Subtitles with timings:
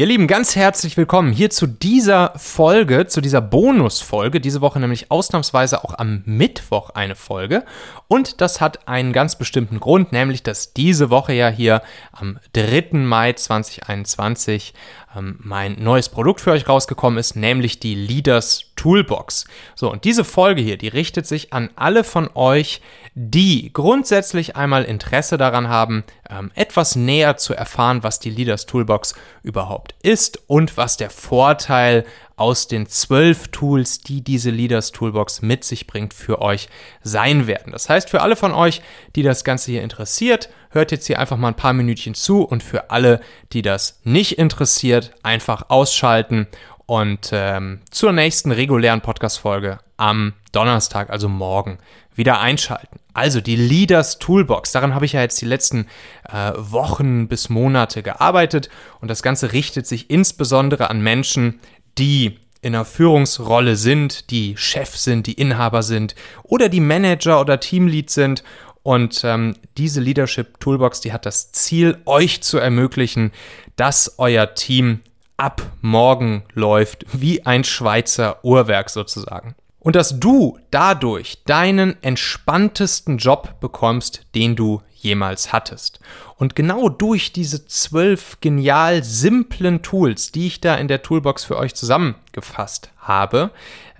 [0.00, 4.40] Ihr Lieben, ganz herzlich willkommen hier zu dieser Folge, zu dieser Bonusfolge.
[4.40, 7.66] Diese Woche nämlich ausnahmsweise auch am Mittwoch eine Folge.
[8.08, 11.82] Und das hat einen ganz bestimmten Grund, nämlich dass diese Woche ja hier
[12.12, 12.96] am 3.
[12.96, 14.72] Mai 2021
[15.14, 19.44] ähm, mein neues Produkt für euch rausgekommen ist, nämlich die Leaders Toolbox.
[19.74, 22.80] So, und diese Folge hier, die richtet sich an alle von euch,
[23.14, 29.14] die grundsätzlich einmal Interesse daran haben, ähm, etwas näher zu erfahren, was die Leaders Toolbox
[29.42, 32.06] überhaupt ist und was der Vorteil
[32.36, 36.70] aus den zwölf Tools, die diese Leaders Toolbox mit sich bringt, für euch
[37.02, 37.72] sein werden.
[37.72, 38.80] Das heißt, für alle von euch,
[39.14, 42.62] die das Ganze hier interessiert, hört jetzt hier einfach mal ein paar Minütchen zu und
[42.62, 43.20] für alle,
[43.52, 46.46] die das nicht interessiert, einfach ausschalten
[46.90, 51.78] und ähm, zur nächsten regulären Podcast-Folge am Donnerstag, also morgen,
[52.16, 52.98] wieder einschalten.
[53.14, 55.86] Also die Leaders Toolbox, daran habe ich ja jetzt die letzten
[56.28, 61.60] äh, Wochen bis Monate gearbeitet und das Ganze richtet sich insbesondere an Menschen,
[61.96, 67.60] die in einer Führungsrolle sind, die Chef sind, die Inhaber sind oder die Manager oder
[67.60, 68.42] Teamlead sind.
[68.82, 73.30] Und ähm, diese Leadership Toolbox, die hat das Ziel, euch zu ermöglichen,
[73.76, 75.02] dass euer Team
[75.40, 79.54] ab morgen läuft, wie ein Schweizer Uhrwerk sozusagen.
[79.78, 86.00] Und dass du dadurch deinen entspanntesten Job bekommst, den du jemals hattest.
[86.36, 91.56] Und genau durch diese zwölf genial simplen Tools, die ich da in der Toolbox für
[91.56, 93.50] euch zusammengefasst habe,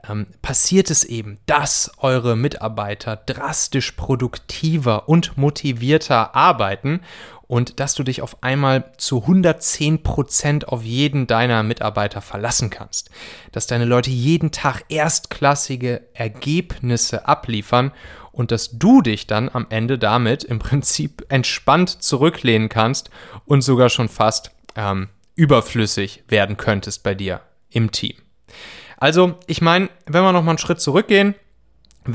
[0.06, 7.00] ähm, passiert es eben, dass eure Mitarbeiter drastisch produktiver und motivierter arbeiten
[7.50, 13.10] und dass du dich auf einmal zu 110 Prozent auf jeden deiner Mitarbeiter verlassen kannst.
[13.50, 17.90] Dass deine Leute jeden Tag erstklassige Ergebnisse abliefern
[18.30, 23.10] und dass du dich dann am Ende damit im Prinzip entspannt zurücklehnen kannst
[23.46, 28.14] und sogar schon fast ähm, überflüssig werden könntest bei dir im Team.
[28.96, 31.34] Also, ich meine, wenn wir nochmal einen Schritt zurückgehen,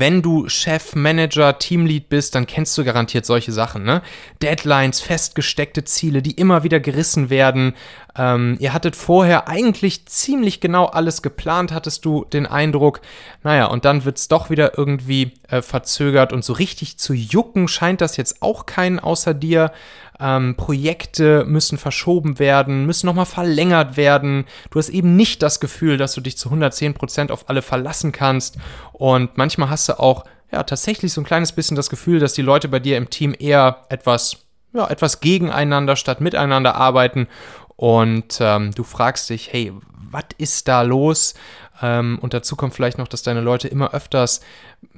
[0.00, 4.02] wenn du Chef, Manager, Teamlead bist, dann kennst du garantiert solche Sachen, ne?
[4.42, 7.74] Deadlines, festgesteckte Ziele, die immer wieder gerissen werden.
[8.18, 13.00] Ähm, ihr hattet vorher eigentlich ziemlich genau alles geplant, hattest du den Eindruck.
[13.42, 17.68] Naja, und dann wird es doch wieder irgendwie äh, verzögert und so richtig zu jucken
[17.68, 19.72] scheint das jetzt auch keinen außer dir.
[20.18, 24.46] Ähm, Projekte müssen verschoben werden, müssen nochmal verlängert werden.
[24.70, 28.56] Du hast eben nicht das Gefühl, dass du dich zu 110% auf alle verlassen kannst.
[28.92, 32.42] Und manchmal hast du auch ja, tatsächlich so ein kleines bisschen das Gefühl, dass die
[32.42, 34.38] Leute bei dir im Team eher etwas,
[34.72, 37.28] ja, etwas gegeneinander statt miteinander arbeiten.
[37.76, 39.72] Und ähm, du fragst dich, hey,
[40.10, 41.34] was ist da los?
[41.82, 44.40] Ähm, und dazu kommt vielleicht noch, dass deine Leute immer öfters,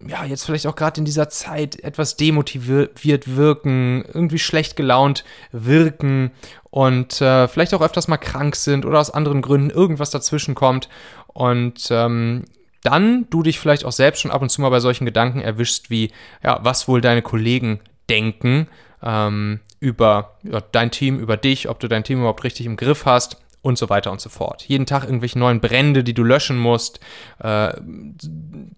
[0.06, 6.31] ja, jetzt vielleicht auch gerade in dieser Zeit etwas demotiviert wirken, irgendwie schlecht gelaunt wirken
[6.71, 10.88] und äh, vielleicht auch öfters mal krank sind oder aus anderen Gründen irgendwas dazwischen kommt.
[11.27, 12.44] Und ähm,
[12.83, 15.91] dann du dich vielleicht auch selbst schon ab und zu mal bei solchen Gedanken erwischst,
[15.91, 16.12] wie,
[16.44, 18.69] ja, was wohl deine Kollegen denken
[19.03, 23.06] ähm, über ja, dein Team, über dich, ob du dein Team überhaupt richtig im Griff
[23.06, 24.65] hast und so weiter und so fort.
[24.66, 27.00] Jeden Tag irgendwelche neuen Brände, die du löschen musst,
[27.41, 27.72] äh,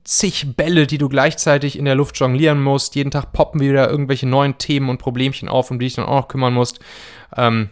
[0.05, 2.95] zig Bälle, die du gleichzeitig in der Luft jonglieren musst.
[2.95, 6.23] Jeden Tag poppen wieder irgendwelche neuen Themen und Problemchen auf, um die dich dann auch
[6.23, 6.81] noch kümmern musst.
[7.37, 7.71] Ähm,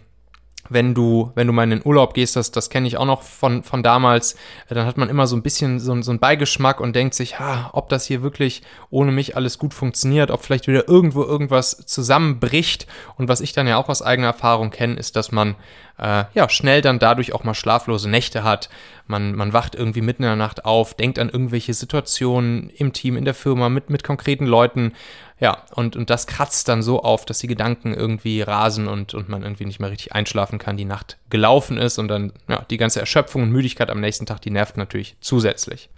[0.68, 3.22] wenn du, wenn du mal in den Urlaub gehst, das, das kenne ich auch noch
[3.22, 4.34] von, von damals,
[4.68, 7.38] äh, dann hat man immer so ein bisschen so, so einen Beigeschmack und denkt sich,
[7.38, 11.76] ha, ob das hier wirklich ohne mich alles gut funktioniert, ob vielleicht wieder irgendwo irgendwas
[11.86, 12.86] zusammenbricht.
[13.16, 15.56] Und was ich dann ja auch aus eigener Erfahrung kenne, ist, dass man
[15.98, 18.68] äh, ja schnell dann dadurch auch mal schlaflose Nächte hat.
[19.06, 23.16] Man, man wacht irgendwie mitten in der Nacht auf, denkt an irgendwelche Situationen im Team,
[23.16, 24.92] in der Firma, mit, mit konkreten Leuten
[25.40, 29.28] ja, und, und das kratzt dann so auf, dass die Gedanken irgendwie rasen und, und
[29.28, 32.76] man irgendwie nicht mehr richtig einschlafen kann, die Nacht gelaufen ist und dann, ja, die
[32.76, 35.90] ganze Erschöpfung und Müdigkeit am nächsten Tag, die nervt natürlich zusätzlich.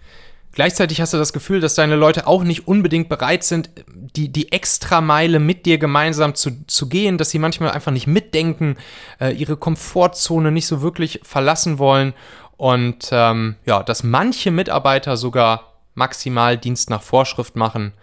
[0.53, 4.51] Gleichzeitig hast du das Gefühl, dass deine Leute auch nicht unbedingt bereit sind, die, die
[4.51, 8.77] Extrameile mit dir gemeinsam zu, zu gehen, dass sie manchmal einfach nicht mitdenken,
[9.19, 12.13] äh, ihre Komfortzone nicht so wirklich verlassen wollen
[12.57, 17.93] und ähm, ja, dass manche Mitarbeiter sogar maximal Dienst nach Vorschrift machen.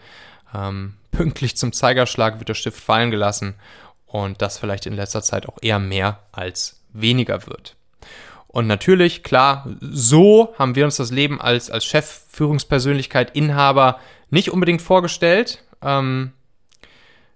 [0.54, 3.54] Ähm, pünktlich zum Zeigerschlag wird der Stift fallen gelassen
[4.06, 7.77] und das vielleicht in letzter Zeit auch eher mehr als weniger wird.
[8.48, 14.00] Und natürlich, klar, so haben wir uns das Leben als, als Chef, Führungspersönlichkeit, Inhaber
[14.30, 15.62] nicht unbedingt vorgestellt.
[15.82, 16.32] Ähm,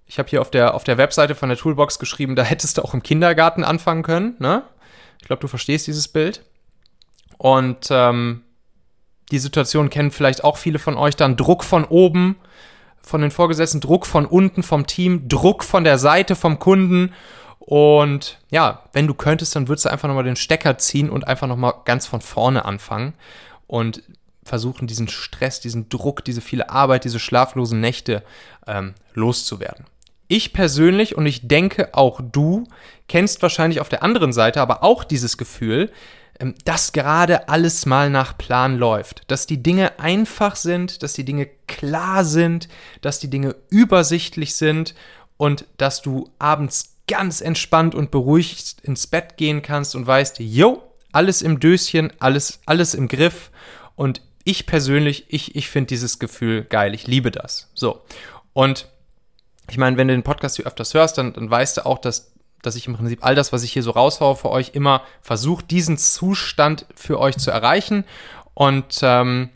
[0.06, 2.82] ich habe hier auf der, auf der Webseite von der Toolbox geschrieben, da hättest du
[2.82, 4.36] auch im Kindergarten anfangen können.
[4.38, 4.62] Ne?
[5.20, 6.42] Ich glaube, du verstehst dieses Bild.
[7.36, 8.42] Und ähm,
[9.30, 11.36] die Situation kennen vielleicht auch viele von euch dann.
[11.36, 12.36] Druck von oben,
[13.00, 17.12] von den Vorgesetzten, Druck von unten vom Team, Druck von der Seite vom Kunden
[17.64, 21.46] Und ja, wenn du könntest, dann würdest du einfach nochmal den Stecker ziehen und einfach
[21.46, 23.14] nochmal ganz von vorne anfangen
[23.68, 24.02] und
[24.42, 28.24] versuchen, diesen Stress, diesen Druck, diese viele Arbeit, diese schlaflosen Nächte
[28.66, 29.86] ähm, loszuwerden.
[30.26, 32.66] Ich persönlich und ich denke auch du
[33.06, 35.92] kennst wahrscheinlich auf der anderen Seite aber auch dieses Gefühl,
[36.40, 41.24] ähm, dass gerade alles mal nach Plan läuft, dass die Dinge einfach sind, dass die
[41.24, 42.68] Dinge klar sind,
[43.02, 44.96] dass die Dinge übersichtlich sind
[45.36, 50.82] und dass du abends ganz entspannt und beruhigt ins Bett gehen kannst und weißt, jo,
[51.12, 53.50] alles im Döschen, alles, alles im Griff
[53.96, 57.70] und ich persönlich, ich, ich finde dieses Gefühl geil, ich liebe das.
[57.74, 58.00] So.
[58.54, 58.88] Und
[59.70, 62.32] ich meine, wenn du den Podcast hier öfters hörst, dann, dann weißt du auch, dass
[62.62, 65.64] dass ich im Prinzip all das, was ich hier so raushaue für euch, immer versuche,
[65.64, 68.04] diesen Zustand für euch zu erreichen.
[68.54, 69.50] Und, ähm,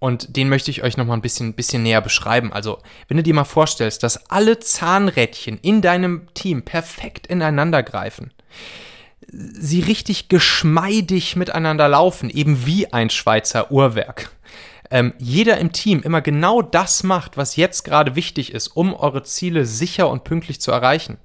[0.00, 2.52] und den möchte ich euch nochmal ein bisschen, bisschen näher beschreiben.
[2.52, 8.32] Also, wenn du dir mal vorstellst, dass alle Zahnrädchen in deinem Team perfekt ineinander greifen,
[9.28, 14.32] sie richtig geschmeidig miteinander laufen, eben wie ein Schweizer Uhrwerk
[14.90, 19.22] ähm, jeder im Team immer genau das macht, was jetzt gerade wichtig ist, um eure
[19.22, 21.18] Ziele sicher und pünktlich zu erreichen.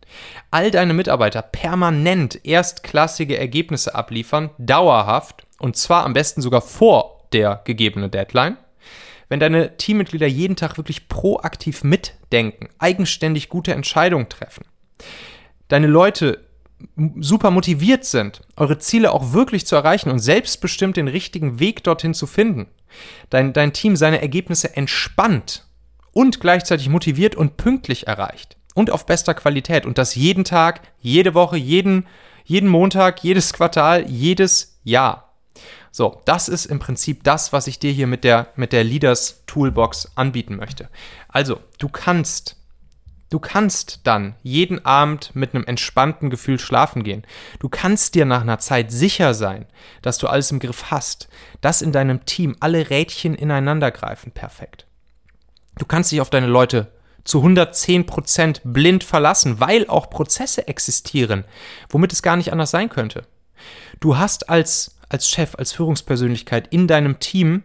[0.52, 7.62] All deine Mitarbeiter permanent erstklassige Ergebnisse abliefern, dauerhaft und zwar am besten sogar vor der
[7.66, 8.58] gegebenen Deadline.
[9.30, 14.66] Wenn deine Teammitglieder jeden Tag wirklich proaktiv mitdenken, eigenständig gute Entscheidungen treffen,
[15.68, 16.46] deine Leute
[17.20, 22.14] super motiviert sind, eure Ziele auch wirklich zu erreichen und selbstbestimmt den richtigen Weg dorthin
[22.14, 22.68] zu finden,
[23.30, 25.68] dein, dein Team seine Ergebnisse entspannt
[26.12, 31.34] und gleichzeitig motiviert und pünktlich erreicht und auf bester Qualität und das jeden Tag, jede
[31.34, 32.06] Woche, jeden,
[32.44, 35.25] jeden Montag, jedes Quartal, jedes Jahr.
[35.96, 39.44] So, das ist im Prinzip das, was ich dir hier mit der, mit der Leaders
[39.48, 40.90] Toolbox anbieten möchte.
[41.30, 42.58] Also, du kannst
[43.30, 47.26] Du kannst dann jeden Abend mit einem entspannten Gefühl schlafen gehen.
[47.60, 49.66] Du kannst dir nach einer Zeit sicher sein,
[50.02, 51.30] dass du alles im Griff hast,
[51.62, 54.86] dass in deinem Team alle Rädchen ineinander greifen perfekt.
[55.78, 56.92] Du kannst dich auf deine Leute
[57.24, 61.46] zu 110% blind verlassen, weil auch Prozesse existieren,
[61.90, 63.26] womit es gar nicht anders sein könnte.
[64.00, 67.64] Du hast als, als Chef, als Führungspersönlichkeit in deinem Team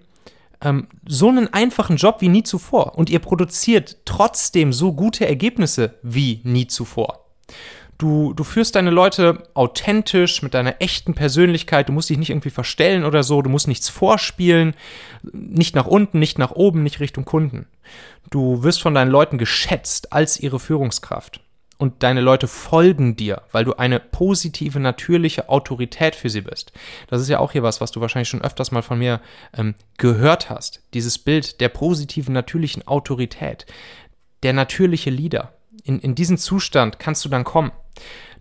[0.63, 5.99] ähm, so einen einfachen Job wie nie zuvor und ihr produziert trotzdem so gute Ergebnisse
[6.03, 7.27] wie nie zuvor.
[7.99, 11.87] Du, du führst deine Leute authentisch mit deiner echten Persönlichkeit.
[11.87, 13.43] Du musst dich nicht irgendwie verstellen oder so.
[13.43, 14.75] Du musst nichts vorspielen.
[15.33, 17.67] Nicht nach unten, nicht nach oben, nicht Richtung Kunden.
[18.31, 21.43] Du wirst von deinen Leuten geschätzt als ihre Führungskraft
[21.81, 26.73] und deine Leute folgen dir, weil du eine positive, natürliche Autorität für sie bist.
[27.09, 29.21] Das ist ja auch hier was, was du wahrscheinlich schon öfters mal von mir
[29.57, 30.83] ähm, gehört hast.
[30.93, 33.65] Dieses Bild der positiven, natürlichen Autorität,
[34.43, 35.55] der natürliche Leader.
[35.83, 37.73] In, in diesen Zustand kannst du dann kommen.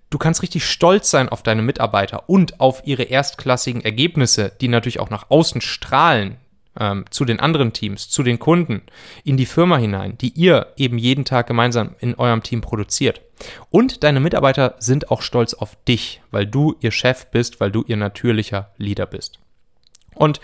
[0.09, 4.99] Du kannst richtig stolz sein auf deine Mitarbeiter und auf ihre erstklassigen Ergebnisse, die natürlich
[4.99, 6.37] auch nach außen strahlen,
[6.79, 8.81] ähm, zu den anderen Teams, zu den Kunden,
[9.23, 13.21] in die Firma hinein, die ihr eben jeden Tag gemeinsam in eurem Team produziert.
[13.69, 17.83] Und deine Mitarbeiter sind auch stolz auf dich, weil du ihr Chef bist, weil du
[17.87, 19.39] ihr natürlicher Leader bist.
[20.15, 20.39] Und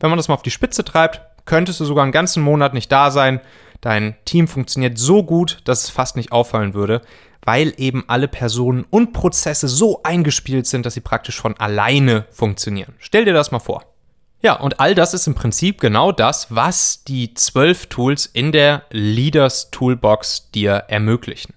[0.00, 2.90] wenn man das mal auf die Spitze treibt, könntest du sogar einen ganzen Monat nicht
[2.92, 3.40] da sein.
[3.80, 7.02] Dein Team funktioniert so gut, dass es fast nicht auffallen würde,
[7.42, 12.94] weil eben alle Personen und Prozesse so eingespielt sind, dass sie praktisch von alleine funktionieren.
[12.98, 13.84] Stell dir das mal vor.
[14.40, 18.82] Ja, und all das ist im Prinzip genau das, was die zwölf Tools in der
[18.90, 21.54] Leaders Toolbox dir ermöglichen.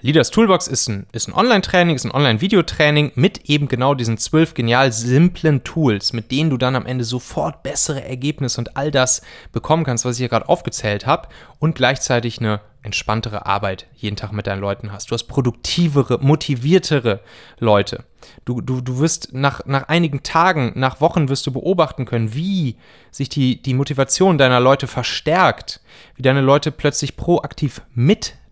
[0.00, 4.54] Leaders Toolbox ist ein, ist ein Online-Training, ist ein Online-Videotraining mit eben genau diesen zwölf
[4.54, 9.22] genial simplen Tools, mit denen du dann am Ende sofort bessere Ergebnisse und all das
[9.50, 11.28] bekommen kannst, was ich hier gerade aufgezählt habe
[11.58, 15.10] und gleichzeitig eine entspanntere Arbeit jeden Tag mit deinen Leuten hast.
[15.10, 17.18] Du hast produktivere, motiviertere
[17.58, 18.04] Leute.
[18.44, 22.76] Du, du, du wirst nach, nach einigen Tagen, nach Wochen wirst du beobachten können, wie
[23.10, 25.80] sich die, die Motivation deiner Leute verstärkt,
[26.14, 27.82] wie deine Leute plötzlich proaktiv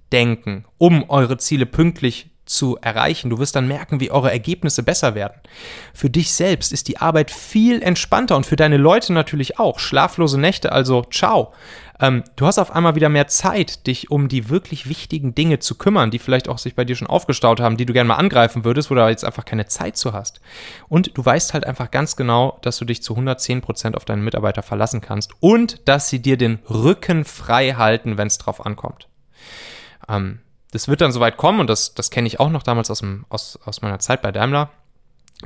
[0.07, 3.29] mitdenken, um eure Ziele pünktlich zu erreichen.
[3.29, 5.41] Du wirst dann merken, wie eure Ergebnisse besser werden.
[5.93, 9.81] Für dich selbst ist die Arbeit viel entspannter und für deine Leute natürlich auch.
[9.81, 11.53] Schlaflose Nächte, also ciao.
[11.99, 15.75] Ähm, du hast auf einmal wieder mehr Zeit, dich um die wirklich wichtigen Dinge zu
[15.75, 18.65] kümmern, die vielleicht auch sich bei dir schon aufgestaut haben, die du gerne mal angreifen
[18.65, 20.41] würdest, wo du jetzt einfach keine Zeit zu hast.
[20.89, 24.23] Und du weißt halt einfach ganz genau, dass du dich zu 110 Prozent auf deinen
[24.23, 29.09] Mitarbeiter verlassen kannst und dass sie dir den Rücken frei halten, wenn es drauf ankommt.
[30.09, 30.41] Ähm,
[30.73, 33.25] das wird dann soweit kommen, und das, das kenne ich auch noch damals aus, dem,
[33.29, 34.71] aus, aus meiner Zeit bei Daimler,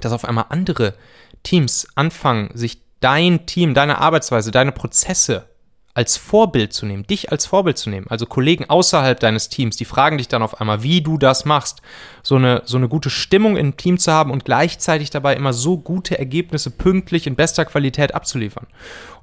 [0.00, 0.94] dass auf einmal andere
[1.42, 5.46] Teams anfangen, sich dein Team, deine Arbeitsweise, deine Prozesse
[5.92, 9.84] als Vorbild zu nehmen, dich als Vorbild zu nehmen, also Kollegen außerhalb deines Teams, die
[9.84, 11.82] fragen dich dann auf einmal, wie du das machst,
[12.22, 15.78] so eine, so eine gute Stimmung im Team zu haben und gleichzeitig dabei immer so
[15.78, 18.68] gute Ergebnisse pünktlich in bester Qualität abzuliefern.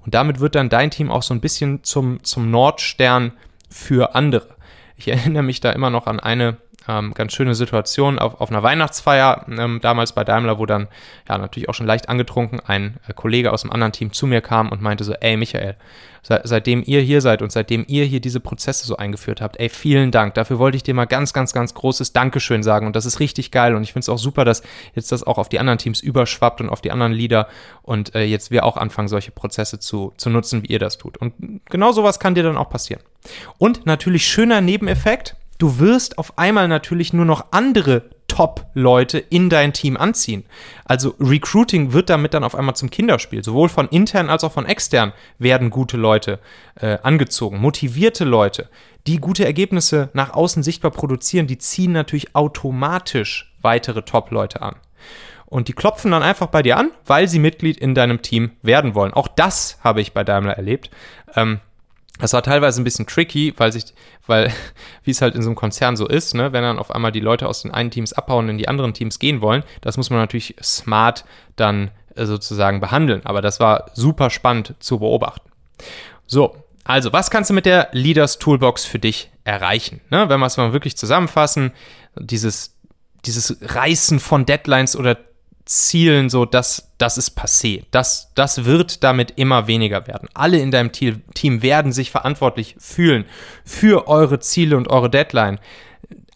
[0.05, 3.33] Und damit wird dann dein Team auch so ein bisschen zum, zum Nordstern
[3.69, 4.56] für andere.
[4.97, 8.63] Ich erinnere mich da immer noch an eine ähm, ganz schöne Situation auf, auf einer
[8.63, 10.87] Weihnachtsfeier ähm, damals bei Daimler, wo dann
[11.27, 14.41] ja natürlich auch schon leicht angetrunken ein äh, Kollege aus einem anderen Team zu mir
[14.41, 15.75] kam und meinte so, ey Michael,
[16.23, 19.69] se seitdem ihr hier seid und seitdem ihr hier diese Prozesse so eingeführt habt, ey
[19.69, 20.33] vielen Dank.
[20.33, 23.51] Dafür wollte ich dir mal ganz, ganz, ganz großes Dankeschön sagen und das ist richtig
[23.51, 24.63] geil und ich finde es auch super, dass
[24.95, 27.47] jetzt das auch auf die anderen Teams überschwappt und auf die anderen Leader
[27.81, 31.17] und äh, jetzt wir auch anfangen, solche Prozesse zu, zu nutzen, wie ihr das tut.
[31.17, 31.33] Und
[31.65, 33.01] genau sowas kann dir dann auch passieren.
[33.57, 39.73] Und natürlich schöner Nebeneffekt, du wirst auf einmal natürlich nur noch andere Top-Leute in dein
[39.73, 40.45] Team anziehen.
[40.85, 43.43] Also Recruiting wird damit dann auf einmal zum Kinderspiel.
[43.43, 46.39] Sowohl von intern als auch von extern werden gute Leute
[46.75, 48.69] äh, angezogen, motivierte Leute,
[49.07, 54.75] die gute Ergebnisse nach außen sichtbar produzieren, die ziehen natürlich automatisch weitere Top-Leute an.
[55.45, 58.95] Und die klopfen dann einfach bei dir an, weil sie Mitglied in deinem Team werden
[58.95, 59.13] wollen.
[59.13, 60.91] Auch das habe ich bei Daimler erlebt.
[61.35, 61.61] Ähm,
[62.19, 63.93] das war teilweise ein bisschen tricky, weil sich,
[64.25, 64.51] weil,
[65.03, 67.19] wie es halt in so einem Konzern so ist, ne, wenn dann auf einmal die
[67.19, 70.09] Leute aus den einen Teams abhauen und in die anderen Teams gehen wollen, das muss
[70.09, 73.21] man natürlich smart dann äh, sozusagen behandeln.
[73.25, 75.49] Aber das war super spannend zu beobachten.
[76.25, 80.01] So, also, was kannst du mit der Leaders Toolbox für dich erreichen?
[80.09, 81.71] Ne, wenn wir es mal wirklich zusammenfassen,
[82.15, 82.75] dieses,
[83.25, 85.17] dieses Reißen von Deadlines oder
[85.67, 87.83] Zielen so, dass das ist passé.
[87.91, 90.29] Das, das wird damit immer weniger werden.
[90.33, 93.25] Alle in deinem Team werden sich verantwortlich fühlen
[93.63, 95.59] für eure Ziele und eure Deadline.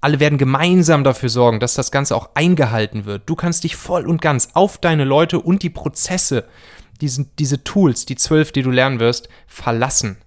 [0.01, 3.23] Alle werden gemeinsam dafür sorgen, dass das Ganze auch eingehalten wird.
[3.27, 6.45] Du kannst dich voll und ganz auf deine Leute und die Prozesse,
[6.99, 10.17] diesen, diese Tools, die zwölf, die du lernen wirst, verlassen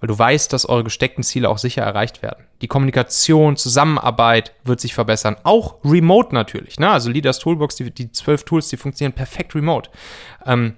[0.00, 2.46] weil du weißt, dass eure gesteckten Ziele auch sicher erreicht werden.
[2.62, 6.80] Die Kommunikation, Zusammenarbeit wird sich verbessern, auch remote natürlich.
[6.80, 6.90] Ne?
[6.90, 9.90] Also Leaders Toolbox, die, zwölf Tools, die funktionieren perfekt remote.
[10.46, 10.76] Ähm,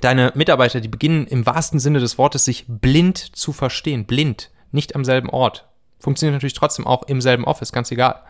[0.00, 4.06] deine Mitarbeiter, die beginnen im wahrsten Sinne des Wortes, sich blind zu verstehen.
[4.06, 5.68] Blind, nicht am selben Ort.
[5.98, 8.22] Funktioniert natürlich trotzdem auch im selben Office, ganz egal.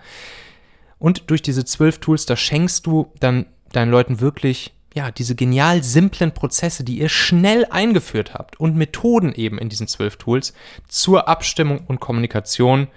[0.99, 5.83] Und durch diese zwölf Tools, da schenkst du dann deinen Leuten wirklich ja, diese genial
[5.83, 10.53] simplen Prozesse, die ihr schnell eingeführt habt und Methoden eben in diesen zwölf Tools
[10.89, 12.89] zur Abstimmung und Kommunikation,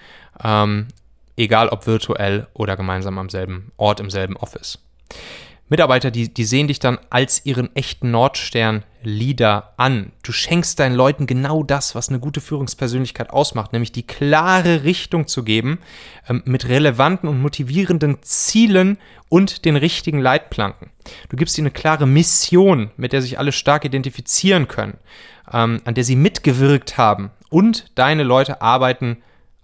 [0.43, 0.87] ähm,
[1.37, 4.79] egal ob virtuell oder gemeinsam am selben Ort, im selben Office.
[5.67, 10.11] Mitarbeiter, die, die sehen dich dann als ihren echten Nordstern-Leader an.
[10.21, 15.25] Du schenkst deinen Leuten genau das, was eine gute Führungspersönlichkeit ausmacht, nämlich die klare Richtung
[15.25, 15.79] zu geben,
[16.29, 20.91] ähm, mit relevanten und motivierenden Zielen und den richtigen Leitplanken.
[21.29, 24.97] Du gibst ihnen eine klare Mission, mit der sich alle stark identifizieren können,
[25.51, 29.17] ähm, an der sie mitgewirkt haben und deine Leute arbeiten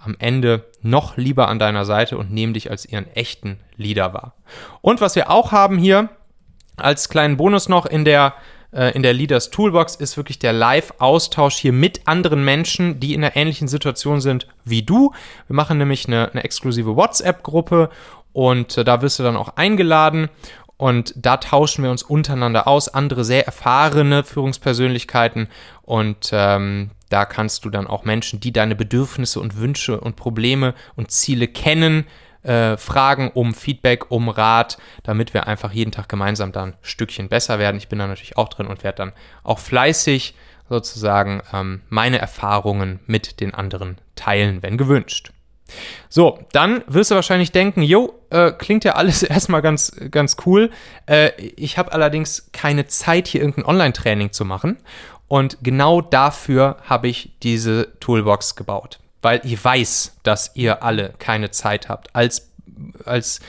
[0.03, 4.35] am Ende noch lieber an deiner Seite und nehmen dich als ihren echten Leader wahr.
[4.81, 6.09] Und was wir auch haben hier
[6.77, 8.33] als kleinen Bonus noch in der
[8.73, 13.23] äh, in der Leaders Toolbox ist wirklich der Live-Austausch hier mit anderen Menschen, die in
[13.23, 15.13] einer ähnlichen Situation sind wie du.
[15.47, 17.89] Wir machen nämlich eine, eine exklusive WhatsApp-Gruppe
[18.33, 20.29] und äh, da wirst du dann auch eingeladen
[20.81, 25.47] und da tauschen wir uns untereinander aus, andere sehr erfahrene Führungspersönlichkeiten
[25.83, 30.73] und ähm, da kannst du dann auch Menschen, die deine Bedürfnisse und Wünsche und Probleme
[30.95, 32.07] und Ziele kennen,
[32.41, 37.29] äh, fragen um Feedback, um Rat, damit wir einfach jeden Tag gemeinsam dann ein Stückchen
[37.29, 37.77] besser werden.
[37.77, 40.33] Ich bin da natürlich auch drin und werde dann auch fleißig
[40.67, 45.31] sozusagen ähm, meine Erfahrungen mit den anderen teilen, wenn gewünscht.
[46.09, 50.69] So, dann wirst du wahrscheinlich denken, jo, äh, klingt ja alles erstmal ganz, ganz cool.
[51.05, 54.77] Äh, ich habe allerdings keine Zeit, hier irgendein Online-Training zu machen.
[55.27, 58.99] Und genau dafür habe ich diese Toolbox gebaut.
[59.21, 62.13] Weil ich weiß, dass ihr alle keine Zeit habt.
[62.15, 62.49] Als,
[63.05, 63.39] als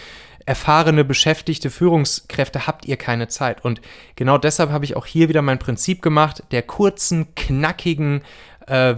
[0.46, 3.64] erfahrene, beschäftigte Führungskräfte habt ihr keine Zeit.
[3.64, 3.80] Und
[4.16, 8.22] genau deshalb habe ich auch hier wieder mein Prinzip gemacht, der kurzen, knackigen
[8.66, 8.94] äh,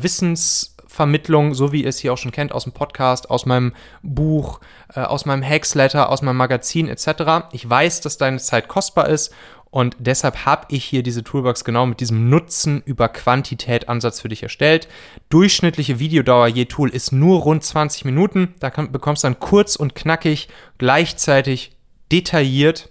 [0.95, 3.73] Wissensvermittlung, so wie ihr es hier auch schon kennt aus dem Podcast, aus meinem
[4.03, 4.61] Buch,
[4.95, 7.49] äh, aus meinem Hacksletter, aus meinem Magazin etc.
[7.53, 9.35] Ich weiß, dass deine Zeit kostbar ist
[9.71, 14.29] und deshalb habe ich hier diese Toolbox genau mit diesem Nutzen über Quantität Ansatz für
[14.29, 14.87] dich erstellt.
[15.31, 18.55] Durchschnittliche Videodauer je Tool ist nur rund 20 Minuten.
[18.61, 20.49] Da kann, bekommst du dann kurz und knackig,
[20.79, 21.73] gleichzeitig
[22.13, 22.89] detailliert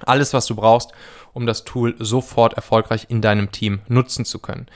[0.00, 0.92] alles, was du brauchst,
[1.34, 4.66] um das Tool sofort erfolgreich in deinem Team nutzen zu können.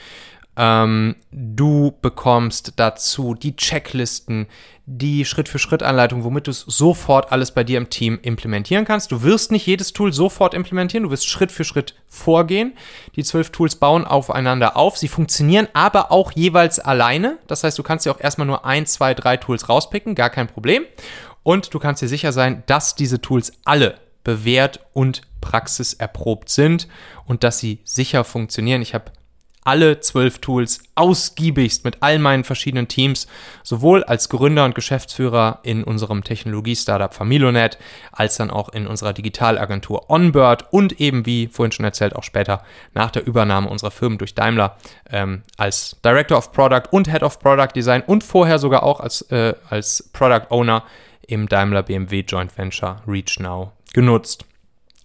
[0.61, 4.49] Ähm, du bekommst dazu die Checklisten,
[4.87, 9.13] die Schritt-für-Schritt-Anleitung, womit du es sofort alles bei dir im Team implementieren kannst.
[9.13, 12.73] Du wirst nicht jedes Tool sofort implementieren, du wirst Schritt für Schritt vorgehen.
[13.15, 14.99] Die zwölf Tools bauen aufeinander auf.
[14.99, 17.39] Sie funktionieren aber auch jeweils alleine.
[17.47, 20.49] Das heißt, du kannst dir auch erstmal nur ein, zwei, drei Tools rauspicken, gar kein
[20.49, 20.85] Problem.
[21.45, 26.89] Und du kannst dir sicher sein, dass diese Tools alle bewährt und praxiserprobt sind
[27.27, 28.83] und dass sie sicher funktionieren.
[28.83, 29.13] Ich habe
[29.69, 33.27] alle zwölf Tools ausgiebigst mit all meinen verschiedenen Teams,
[33.63, 37.77] sowohl als Gründer und Geschäftsführer in unserem Technologie-Startup Familonet,
[38.11, 42.65] als dann auch in unserer Digitalagentur Onbird und eben, wie vorhin schon erzählt, auch später
[42.95, 44.79] nach der Übernahme unserer Firmen durch Daimler
[45.11, 49.21] ähm, als Director of Product und Head of Product Design und vorher sogar auch als,
[49.31, 50.83] äh, als Product Owner
[51.27, 54.47] im Daimler BMW Joint Venture ReachNow genutzt.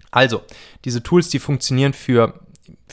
[0.09, 0.43] Also,
[0.85, 2.39] diese Tools, die funktionieren für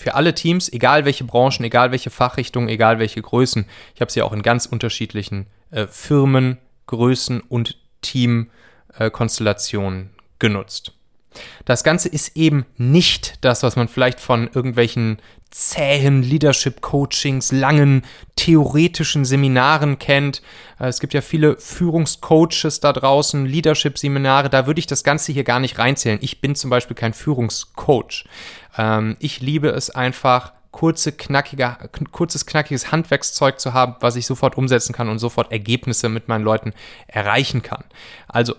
[0.00, 3.66] für alle Teams, egal welche Branchen, egal welche Fachrichtungen, egal welche Größen.
[3.94, 10.92] Ich habe sie auch in ganz unterschiedlichen äh, Firmen, Größen und Teamkonstellationen äh, genutzt.
[11.64, 15.18] Das Ganze ist eben nicht das, was man vielleicht von irgendwelchen
[15.50, 18.02] zähen Leadership-Coachings, langen
[18.36, 20.42] theoretischen Seminaren kennt.
[20.78, 25.44] Äh, es gibt ja viele Führungscoaches da draußen, Leadership-Seminare, da würde ich das Ganze hier
[25.44, 26.18] gar nicht reinzählen.
[26.22, 28.24] Ich bin zum Beispiel kein Führungscoach.
[28.78, 31.76] Ähm, ich liebe es einfach, kurze, knackige,
[32.12, 36.44] kurzes, knackiges Handwerkszeug zu haben, was ich sofort umsetzen kann und sofort Ergebnisse mit meinen
[36.44, 36.72] Leuten
[37.08, 37.84] erreichen kann.
[38.28, 38.54] Also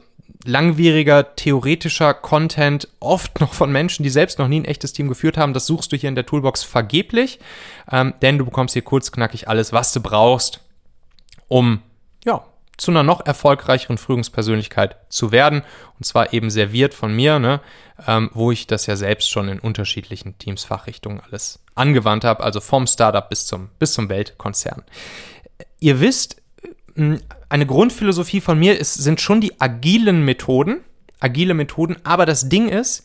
[0.46, 5.38] langwieriger theoretischer Content, oft noch von Menschen, die selbst noch nie ein echtes Team geführt
[5.38, 5.54] haben.
[5.54, 7.40] Das suchst du hier in der Toolbox vergeblich,
[7.92, 10.62] ähm, denn du bekommst hier kurzknackig alles, was du brauchst,
[11.48, 11.82] um
[12.26, 12.44] ja,
[12.78, 15.62] zu einer noch erfolgreicheren Führungspersönlichkeit zu werden.
[15.98, 17.62] Und zwar eben serviert von mir, ne,
[18.08, 22.60] ähm, wo ich das ja selbst schon in unterschiedlichen Teams, Fachrichtungen alles angewandt habe, also
[22.60, 24.84] vom Startup bis zum, bis zum Weltkonzern.
[25.80, 26.42] Ihr wisst,
[27.52, 30.82] eine Grundphilosophie von mir ist, sind schon die agilen Methoden,
[31.20, 33.04] agile Methoden, aber das Ding ist,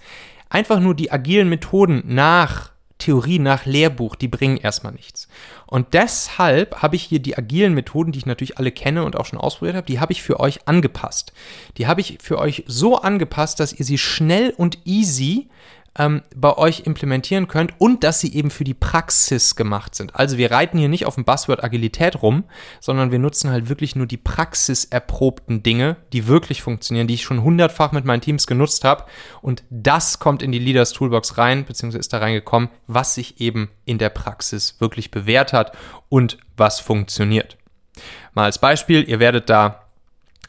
[0.48, 5.28] einfach nur die agilen Methoden nach Theorie, nach Lehrbuch, die bringen erstmal nichts.
[5.66, 9.26] Und deshalb habe ich hier die agilen Methoden, die ich natürlich alle kenne und auch
[9.26, 11.32] schon ausprobiert habe, die habe ich für euch angepasst.
[11.76, 15.48] Die habe ich für euch so angepasst, dass ihr sie schnell und easy
[15.98, 20.14] ähm, bei euch implementieren könnt und dass sie eben für die Praxis gemacht sind.
[20.14, 22.44] Also wir reiten hier nicht auf dem Buzzword Agilität rum,
[22.80, 27.42] sondern wir nutzen halt wirklich nur die praxiserprobten Dinge, die wirklich funktionieren, die ich schon
[27.42, 29.04] hundertfach mit meinen Teams genutzt habe
[29.42, 33.71] und das kommt in die Leaders Toolbox rein, beziehungsweise ist da reingekommen, was sich eben
[33.84, 35.76] in der Praxis wirklich bewährt hat
[36.08, 37.56] und was funktioniert.
[38.34, 39.86] Mal als Beispiel, ihr werdet da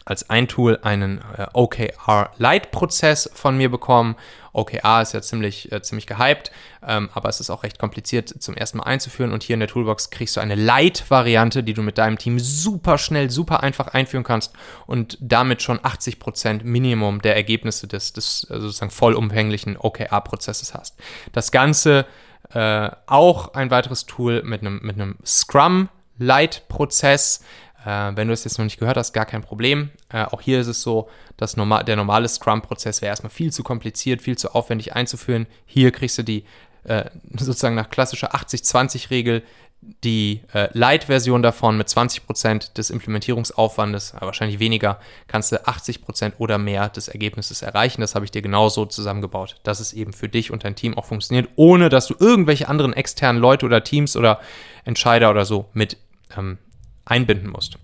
[0.08, 4.15] als ein Tool einen äh, OKR Lite Prozess von mir bekommen.
[4.58, 6.52] OKR ist ja ziemlich, äh, ziemlich gehypt,
[6.86, 9.32] ähm, aber es ist auch recht kompliziert zum ersten Mal einzuführen.
[9.32, 12.98] Und hier in der Toolbox kriegst du eine Lite-Variante, die du mit deinem Team super
[12.98, 14.54] schnell, super einfach einführen kannst
[14.86, 20.96] und damit schon 80% Minimum der Ergebnisse des, des also sozusagen vollumfänglichen OKR-Prozesses hast.
[21.32, 22.06] Das Ganze
[22.54, 27.43] äh, auch ein weiteres Tool mit einem, mit einem Scrum Lite-Prozess.
[27.88, 29.91] Äh, wenn du es jetzt noch nicht gehört hast, gar kein Problem.
[30.10, 33.63] Äh, auch hier ist es so, dass normal, der normale Scrum-Prozess wäre erstmal viel zu
[33.63, 35.47] kompliziert, viel zu aufwendig einzuführen.
[35.65, 36.43] Hier kriegst du die
[36.84, 37.06] äh,
[37.38, 39.41] sozusagen nach klassischer 80-20-Regel
[40.04, 46.58] die äh, Light-Version davon mit 20% des Implementierungsaufwandes, äh, wahrscheinlich weniger, kannst du 80% oder
[46.58, 48.02] mehr des Ergebnisses erreichen.
[48.02, 51.06] Das habe ich dir genauso zusammengebaut, dass es eben für dich und dein Team auch
[51.06, 54.41] funktioniert, ohne dass du irgendwelche anderen externen Leute oder Teams oder
[54.84, 55.95] Entscheider oder so mit
[56.36, 56.58] ähm,
[57.10, 57.78] einbinden musst.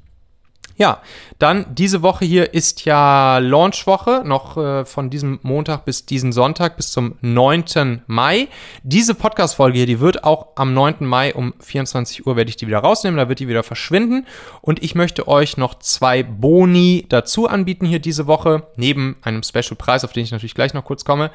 [0.76, 1.02] Ja,
[1.38, 6.78] dann diese Woche hier ist ja Launchwoche, noch äh, von diesem Montag bis diesen Sonntag
[6.78, 8.02] bis zum 9.
[8.08, 8.48] Mai.
[8.82, 11.06] Diese Podcast-Folge hier, die wird auch am 9.
[11.06, 14.26] Mai um 24 Uhr werde ich die wieder rausnehmen, da wird die wieder verschwinden.
[14.62, 20.04] Und ich möchte euch noch zwei Boni dazu anbieten hier diese Woche, neben einem Special-Preis,
[20.04, 21.30] auf den ich natürlich gleich noch kurz komme.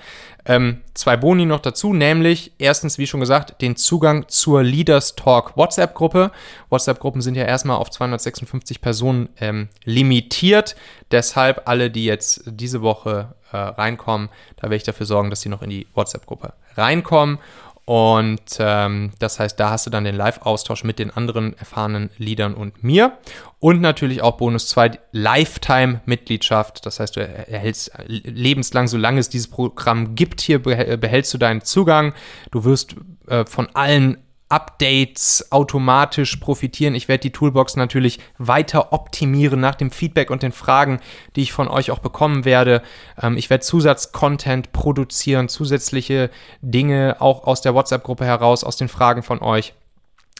[0.46, 5.56] Ähm, zwei Boni noch dazu, nämlich erstens, wie schon gesagt, den Zugang zur Leaders Talk
[5.56, 6.32] WhatsApp-Gruppe.
[6.70, 10.76] WhatsApp-Gruppen sind ja erstmal auf 256 Personen ähm, limitiert.
[11.10, 15.48] Deshalb alle, die jetzt diese Woche äh, reinkommen, da werde ich dafür sorgen, dass sie
[15.48, 17.38] noch in die WhatsApp-Gruppe reinkommen.
[17.88, 22.52] Und ähm, das heißt, da hast du dann den Live-Austausch mit den anderen erfahrenen Leadern
[22.52, 23.16] und mir.
[23.60, 26.84] Und natürlich auch Bonus 2, Lifetime-Mitgliedschaft.
[26.84, 32.12] Das heißt, du erhältst lebenslang, solange es dieses Programm gibt, hier behältst du deinen Zugang.
[32.50, 32.94] Du wirst
[33.26, 36.94] äh, von allen Updates automatisch profitieren.
[36.94, 41.00] Ich werde die Toolbox natürlich weiter optimieren nach dem Feedback und den Fragen,
[41.36, 42.82] die ich von euch auch bekommen werde.
[43.20, 46.30] Ähm, ich werde Zusatzcontent produzieren, zusätzliche
[46.62, 49.74] Dinge auch aus der WhatsApp-Gruppe heraus, aus den Fragen von euch.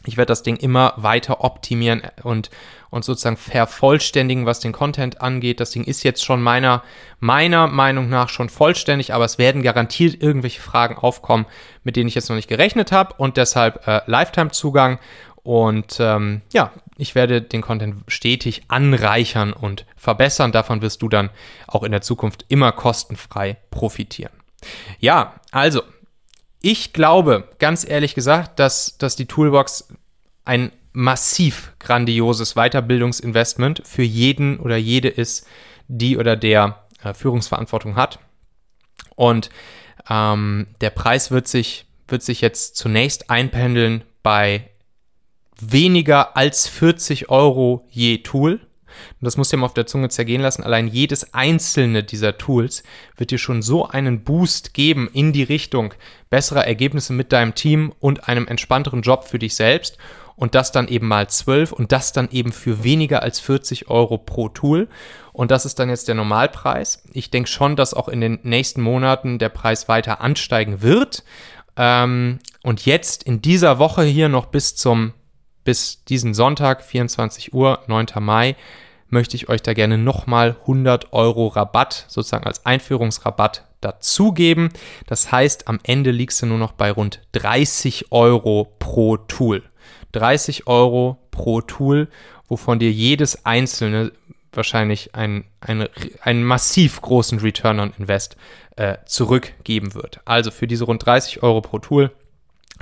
[0.05, 2.49] Ich werde das Ding immer weiter optimieren und,
[2.89, 5.59] und sozusagen vervollständigen, was den Content angeht.
[5.59, 6.83] Das Ding ist jetzt schon meiner,
[7.19, 11.45] meiner Meinung nach schon vollständig, aber es werden garantiert irgendwelche Fragen aufkommen,
[11.83, 14.99] mit denen ich jetzt noch nicht gerechnet habe und deshalb äh, Lifetime-Zugang.
[15.43, 20.51] Und ähm, ja, ich werde den Content stetig anreichern und verbessern.
[20.51, 21.29] Davon wirst du dann
[21.67, 24.33] auch in der Zukunft immer kostenfrei profitieren.
[24.99, 25.81] Ja, also
[26.61, 29.87] ich glaube, ganz ehrlich gesagt, dass, dass die Toolbox
[30.45, 35.47] ein massiv grandioses Weiterbildungsinvestment für jeden oder jede ist,
[35.87, 38.19] die oder der äh, Führungsverantwortung hat.
[39.15, 39.49] Und
[40.09, 44.69] ähm, der Preis wird sich, wird sich jetzt zunächst einpendeln bei
[45.59, 48.59] weniger als 40 Euro je Tool.
[49.19, 50.63] Und das musst du dir mal auf der Zunge zergehen lassen.
[50.63, 52.83] Allein jedes einzelne dieser Tools
[53.17, 55.93] wird dir schon so einen Boost geben in die Richtung
[56.29, 59.97] besserer Ergebnisse mit deinem Team und einem entspannteren Job für dich selbst.
[60.35, 64.17] Und das dann eben mal 12 und das dann eben für weniger als 40 Euro
[64.17, 64.87] pro Tool.
[65.33, 67.03] Und das ist dann jetzt der Normalpreis.
[67.11, 71.25] Ich denke schon, dass auch in den nächsten Monaten der Preis weiter ansteigen wird.
[71.75, 75.13] Ähm, und jetzt in dieser Woche hier noch bis zum
[75.63, 78.07] bis diesen Sonntag, 24 Uhr, 9.
[78.21, 78.55] Mai,
[79.09, 84.69] möchte ich euch da gerne nochmal 100 Euro Rabatt, sozusagen als Einführungsrabatt dazugeben.
[85.07, 89.63] Das heißt, am Ende liegst du nur noch bei rund 30 Euro pro Tool.
[90.11, 92.07] 30 Euro pro Tool,
[92.47, 94.11] wovon dir jedes einzelne
[94.51, 95.87] wahrscheinlich einen, einen,
[96.21, 98.35] einen massiv großen Return on Invest
[98.75, 100.21] äh, zurückgeben wird.
[100.25, 102.11] Also für diese rund 30 Euro pro Tool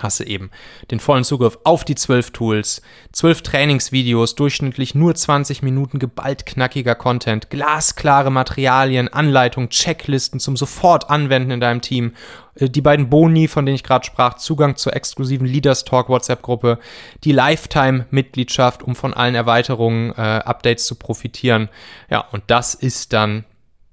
[0.04, 0.52] hast du eben
[0.92, 2.82] den vollen Zugriff auf die zwölf Tools,
[3.12, 11.10] zwölf Trainingsvideos, durchschnittlich nur 20 Minuten geballt knackiger Content, glasklare Materialien, Anleitungen, Checklisten zum sofort
[11.10, 12.14] anwenden in deinem Team,
[12.56, 16.80] äh, die beiden Boni, von denen ich gerade sprach, Zugang zur exklusiven Leaders Talk WhatsApp-Gruppe,
[17.24, 21.70] die Lifetime-Mitgliedschaft, um von allen Erweiterungen, äh, Updates zu profitieren.
[22.10, 23.46] Ja, und das ist dann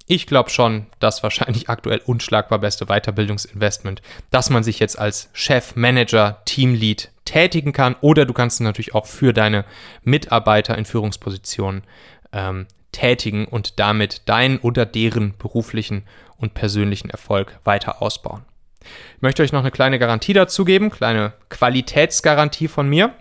[0.06, 5.76] ich glaube schon, das wahrscheinlich aktuell unschlagbar beste Weiterbildungsinvestment, dass man sich jetzt als Chef,
[5.76, 9.64] Manager, Teamlead tätigen kann oder du kannst es natürlich auch für deine
[10.02, 11.84] Mitarbeiter in Führungspositionen
[12.32, 16.04] ähm, tätigen und damit deinen oder deren beruflichen
[16.36, 18.44] und persönlichen Erfolg weiter ausbauen.
[19.16, 23.14] Ich möchte euch noch eine kleine Garantie dazu geben, kleine Qualitätsgarantie von mir.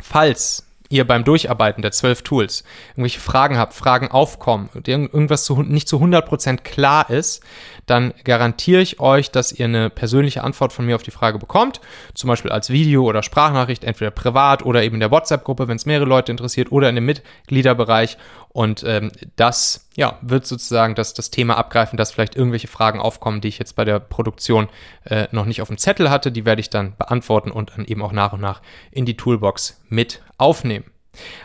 [0.00, 5.88] Falls ihr beim Durcharbeiten der zwölf Tools irgendwelche Fragen habt, Fragen aufkommen, irgendwas zu, nicht
[5.88, 7.42] zu 100% klar ist,
[7.86, 11.80] dann garantiere ich euch, dass ihr eine persönliche Antwort von mir auf die Frage bekommt,
[12.14, 15.84] zum Beispiel als Video oder Sprachnachricht, entweder privat oder eben in der WhatsApp-Gruppe, wenn es
[15.84, 18.16] mehrere Leute interessiert, oder in dem Mitgliederbereich.
[18.54, 23.40] Und ähm, das ja, wird sozusagen das, das Thema abgreifen, dass vielleicht irgendwelche Fragen aufkommen,
[23.40, 24.68] die ich jetzt bei der Produktion
[25.02, 26.30] äh, noch nicht auf dem Zettel hatte.
[26.30, 28.62] Die werde ich dann beantworten und dann eben auch nach und nach
[28.92, 30.84] in die Toolbox mit aufnehmen.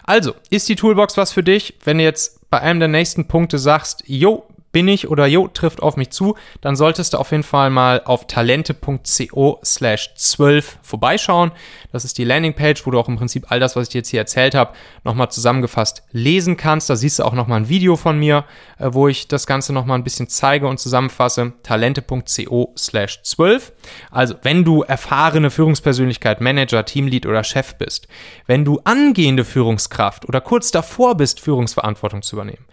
[0.04, 1.80] Also, ist die Toolbox was für dich?
[1.84, 5.82] Wenn du jetzt bei einem der nächsten Punkte sagst, jo, bin ich oder jo, trifft
[5.82, 11.51] auf mich zu, dann solltest du auf jeden Fall mal auf talente.co slash 12 vorbeischauen.
[11.91, 14.10] Das ist die Landingpage, wo du auch im Prinzip all das, was ich dir jetzt
[14.10, 16.89] hier erzählt habe, nochmal zusammengefasst lesen kannst.
[16.89, 18.45] Da siehst du auch nochmal ein Video von mir,
[18.77, 21.53] äh, wo ich das Ganze nochmal ein bisschen zeige und zusammenfasse.
[21.63, 23.71] talente.co slash 12.
[24.12, 28.08] Also, wenn du erfahrene Führungspersönlichkeit, Manager, Teamlead oder Chef bist,
[28.45, 32.65] wenn du angehende Führungskraft oder kurz davor bist, Führungsverantwortung zu übernehmen,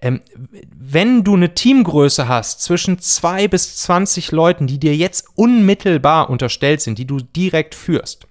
[0.00, 0.20] ähm,
[0.76, 6.80] wenn du eine Teamgröße hast zwischen zwei bis 20 Leuten, die dir jetzt unmittelbar unterstellt
[6.80, 8.26] sind, die du direkt führst,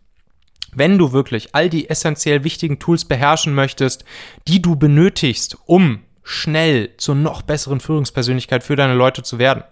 [0.74, 4.06] wenn du wirklich all die essentiell wichtigen Tools beherrschen möchtest,
[4.48, 9.64] die du benötigst, um schnell zur noch besseren Führungspersönlichkeit für deine Leute zu werden.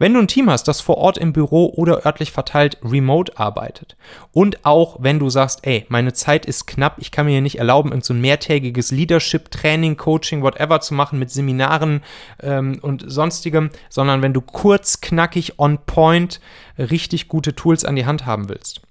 [0.00, 3.96] Wenn du ein Team hast, das vor Ort im Büro oder örtlich verteilt remote arbeitet
[4.32, 7.60] und auch wenn du sagst, ey, meine Zeit ist knapp, ich kann mir hier nicht
[7.60, 12.02] erlauben, irgend so ein mehrtägiges Leadership, Training, Coaching, whatever zu machen mit Seminaren
[12.42, 16.40] ähm, und sonstigem, sondern wenn du kurz, knackig, on point
[16.78, 18.81] richtig gute Tools an die Hand haben willst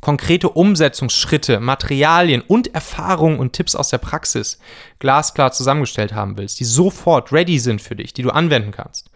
[0.00, 4.58] konkrete Umsetzungsschritte, Materialien und Erfahrungen und Tipps aus der Praxis
[4.98, 9.10] glasklar zusammengestellt haben willst, die sofort ready sind für dich, die du anwenden kannst.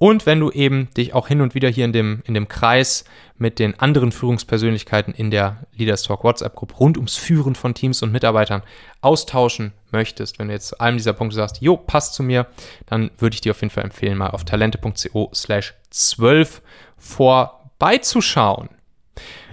[0.00, 3.04] Und wenn du eben dich auch hin und wieder hier in dem, in dem Kreis
[3.36, 8.10] mit den anderen Führungspersönlichkeiten in der Leaders Talk WhatsApp-Gruppe rund ums Führen von Teams und
[8.10, 8.62] Mitarbeitern
[9.02, 12.46] austauschen möchtest, wenn du jetzt zu einem dieser Punkte sagst, jo, passt zu mir,
[12.86, 16.62] dann würde ich dir auf jeden Fall empfehlen, mal auf talente.co slash 12
[16.96, 18.70] vorbeizuschauen.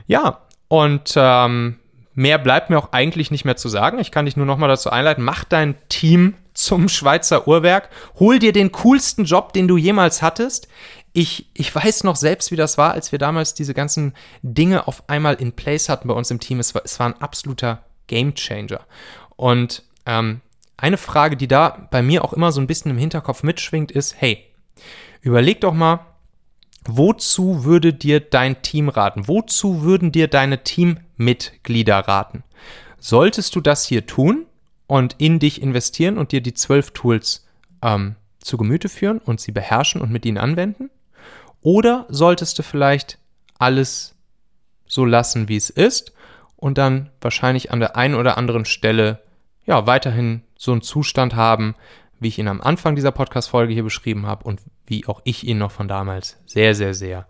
[0.05, 1.80] Ja, und ähm,
[2.13, 3.99] mehr bleibt mir auch eigentlich nicht mehr zu sagen.
[3.99, 8.39] Ich kann dich nur noch mal dazu einleiten, mach dein Team zum Schweizer Uhrwerk, hol
[8.39, 10.67] dir den coolsten Job, den du jemals hattest.
[11.13, 15.08] Ich, ich weiß noch selbst, wie das war, als wir damals diese ganzen Dinge auf
[15.10, 16.60] einmal in place hatten bei uns im Team.
[16.60, 18.82] Es war, es war ein absoluter Game Changer.
[19.36, 20.41] Und ähm,
[20.77, 24.15] eine Frage, die da bei mir auch immer so ein bisschen im Hinterkopf mitschwingt, ist,
[24.19, 24.43] hey,
[25.21, 25.99] überleg doch mal,
[26.88, 29.28] wozu würde dir dein Team raten?
[29.28, 32.43] Wozu würden dir deine Teammitglieder raten?
[33.00, 34.45] Solltest du das hier tun
[34.88, 37.45] und in dich investieren und dir die zwölf Tools
[37.82, 40.89] ähm, zu Gemüte führen und sie beherrschen und mit ihnen anwenden?
[41.62, 43.17] Oder solltest du vielleicht
[43.60, 44.15] alles
[44.88, 46.13] so lassen, wie es ist
[46.56, 49.21] und dann wahrscheinlich an der einen oder anderen Stelle
[49.65, 51.76] ja weiterhin so einen Zustand haben,
[52.19, 55.58] wie ich ihn am Anfang dieser Podcast-Folge hier beschrieben habe und wie auch ich ihn
[55.58, 57.27] noch von damals sehr, sehr, sehr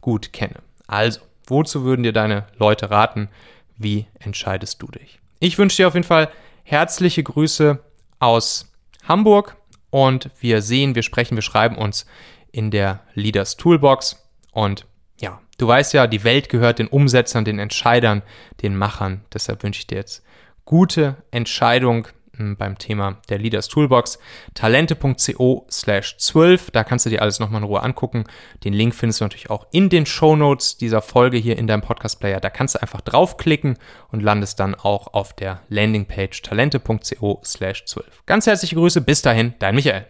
[0.00, 0.60] gut kenne.
[0.86, 3.28] Also, wozu würden dir deine Leute raten?
[3.76, 5.20] Wie entscheidest du dich?
[5.40, 6.30] Ich wünsche dir auf jeden Fall
[6.62, 7.82] herzliche Grüße
[8.18, 8.72] aus
[9.06, 9.56] Hamburg
[9.90, 12.06] und wir sehen, wir sprechen, wir schreiben uns
[12.52, 14.86] in der Leaders Toolbox und
[15.20, 18.22] ja, du weißt ja, die Welt gehört den Umsetzern, den Entscheidern,
[18.62, 19.22] den Machern.
[19.32, 20.24] Deshalb wünsche ich dir jetzt
[20.64, 22.08] gute Entscheidung
[22.56, 24.18] beim Thema der Leaders Toolbox.
[24.54, 26.70] Talente.co slash 12.
[26.70, 28.24] Da kannst du dir alles nochmal in Ruhe angucken.
[28.64, 31.82] Den Link findest du natürlich auch in den Show Notes dieser Folge hier in deinem
[31.82, 32.40] Podcast-Player.
[32.40, 33.78] Da kannst du einfach draufklicken
[34.10, 38.06] und landest dann auch auf der Landingpage talente.co slash 12.
[38.26, 39.00] Ganz herzliche Grüße.
[39.00, 40.06] Bis dahin, dein Michael.